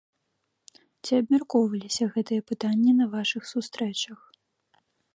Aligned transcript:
Ці 1.03 1.11
абмяркоўваліся 1.17 2.03
гэтыя 2.17 2.47
пытанні 2.49 2.91
на 3.05 3.11
вашых 3.15 3.41
сустрэчах? 3.55 4.19